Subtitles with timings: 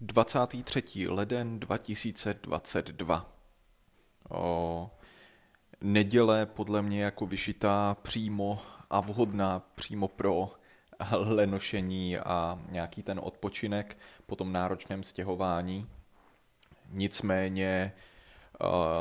[0.00, 1.08] 23.
[1.08, 3.32] leden 2022.
[4.30, 4.90] O,
[5.80, 10.52] neděle podle mě jako vyšitá přímo a vhodná přímo pro
[11.12, 15.86] lenošení a nějaký ten odpočinek po tom náročném stěhování.
[16.90, 17.92] Nicméně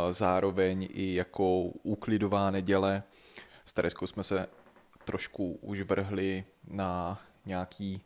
[0.10, 3.04] zároveň i jako úklidová neděle.
[3.66, 4.48] S Tereskou jsme se
[5.06, 8.02] trošku už vrhli na nějaký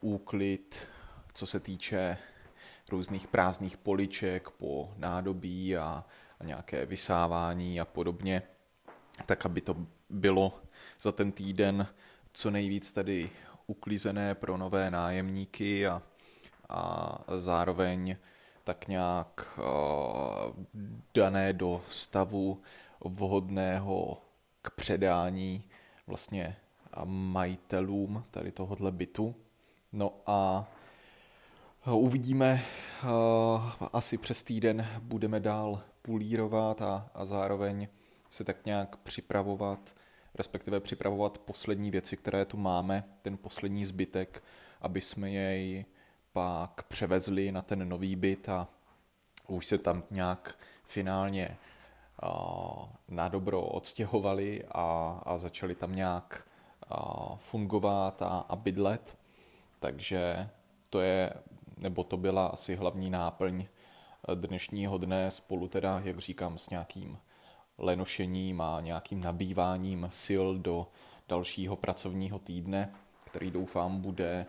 [0.00, 0.88] úklid,
[1.34, 2.16] co se týče
[2.90, 6.04] různých prázdných poliček po nádobí a,
[6.40, 8.42] a nějaké vysávání a podobně,
[9.26, 9.76] tak aby to
[10.10, 10.60] bylo
[11.00, 11.86] za ten týden
[12.32, 13.30] co nejvíc tady
[13.66, 16.02] uklízené pro nové nájemníky a,
[16.68, 18.16] a zároveň
[18.64, 20.64] tak nějak uh,
[21.14, 22.62] dané do stavu
[23.04, 24.22] vhodného
[24.62, 25.64] k předání
[26.06, 26.56] vlastně
[27.04, 29.34] majitelům tady tohohle bytu.
[29.92, 30.68] No a
[31.92, 32.62] uvidíme,
[33.92, 37.88] asi přes týden budeme dál pulírovat a, a zároveň
[38.30, 39.94] se tak nějak připravovat,
[40.34, 44.42] respektive připravovat poslední věci, které tu máme, ten poslední zbytek,
[44.80, 45.84] aby jsme jej
[46.32, 48.68] pak převezli na ten nový byt a
[49.48, 51.56] už se tam nějak finálně
[53.08, 56.48] na dobro odstěhovali a, a začali tam nějak
[57.38, 59.16] fungovat a, a bydlet.
[59.80, 60.48] Takže
[60.90, 61.32] to je,
[61.76, 63.66] nebo to byla asi hlavní náplň
[64.34, 67.18] dnešního dne spolu teda, jak říkám, s nějakým
[67.78, 70.86] lenošením a nějakým nabýváním sil do
[71.28, 74.46] dalšího pracovního týdne, který doufám bude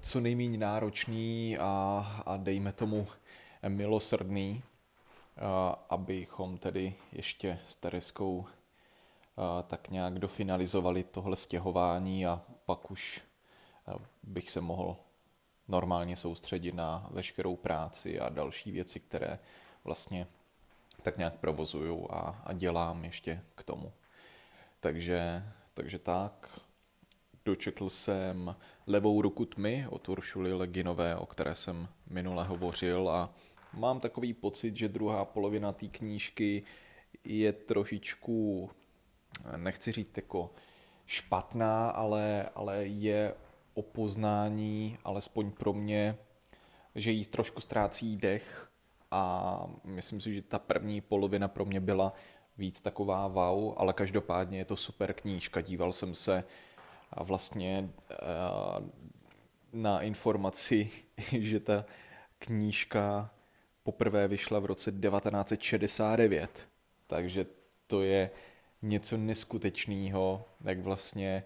[0.00, 3.06] co nejméně náročný a, a dejme tomu
[3.68, 4.62] milosrdný,
[5.90, 8.46] abychom tedy ještě s Tereskou
[9.66, 13.22] tak nějak dofinalizovali tohle stěhování a pak už
[14.22, 14.96] bych se mohl
[15.68, 19.38] normálně soustředit na veškerou práci a další věci, které
[19.84, 20.26] vlastně
[21.02, 23.92] tak nějak provozuju a, a dělám ještě k tomu.
[24.80, 25.42] Takže,
[25.74, 26.60] takže tak,
[27.44, 33.34] dočetl jsem Levou ruku tmy od Uršuly Leginové, o které jsem minule hovořil a
[33.72, 36.62] mám takový pocit, že druhá polovina té knížky
[37.24, 38.70] je trošičku,
[39.56, 40.50] nechci říct jako
[41.06, 43.34] špatná, ale, ale je
[43.74, 46.16] o poznání, alespoň pro mě,
[46.94, 48.68] že jí trošku ztrácí dech
[49.10, 52.12] a myslím si, že ta první polovina pro mě byla
[52.58, 55.60] víc taková wow, ale každopádně je to super knížka.
[55.60, 56.44] Díval jsem se
[57.16, 58.16] vlastně eh,
[59.72, 60.90] na informaci,
[61.32, 61.84] že ta
[62.38, 63.30] knížka
[63.82, 66.68] poprvé vyšla v roce 1969,
[67.06, 67.46] takže
[67.86, 68.30] to je
[68.82, 71.44] něco neskutečného, jak vlastně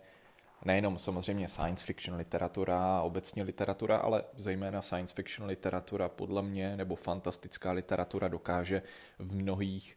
[0.65, 6.97] nejenom samozřejmě science fiction literatura, obecně literatura, ale zejména science fiction literatura podle mě, nebo
[6.97, 8.83] fantastická literatura dokáže
[9.19, 9.97] v mnohých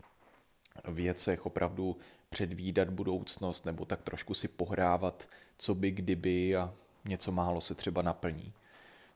[0.87, 1.97] věcech opravdu
[2.29, 5.27] předvídat budoucnost nebo tak trošku si pohrávat,
[5.57, 6.73] co by kdyby a
[7.05, 8.53] něco málo se třeba naplní.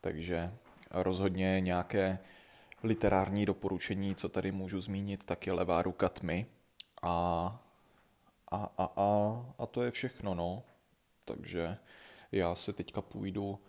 [0.02, 0.54] Takže
[0.92, 2.20] rozhodně nějaké
[2.84, 6.46] literární doporučení, co tady můžu zmínit, tak je Levá ruka tmy.
[7.02, 7.12] A,
[8.52, 10.64] a, a, a, a to je všechno, no.
[11.25, 11.78] Takže
[12.31, 13.59] já se teďka půjdu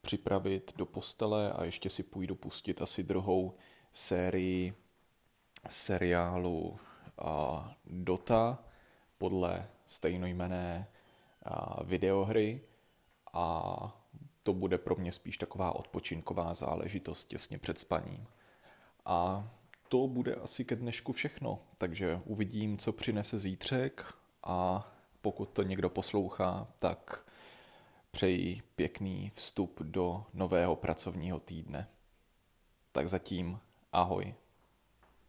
[0.00, 3.54] připravit do postele a ještě si půjdu pustit asi druhou
[3.92, 4.74] sérii
[5.68, 6.78] seriálu
[7.18, 8.58] a, Dota
[9.18, 10.88] podle stejnojmené
[11.84, 12.60] videohry
[13.32, 14.04] a
[14.42, 18.26] to bude pro mě spíš taková odpočinková záležitost těsně před spaním.
[19.04, 19.50] A
[19.88, 24.90] to bude asi ke dnešku všechno, takže uvidím, co přinese zítřek a
[25.22, 27.24] pokud to někdo poslouchá, tak
[28.10, 31.88] přeji pěkný vstup do nového pracovního týdne.
[32.92, 33.60] Tak zatím
[33.92, 34.34] ahoj.